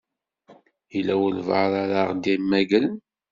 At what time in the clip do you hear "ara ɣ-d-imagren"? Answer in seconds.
1.83-2.95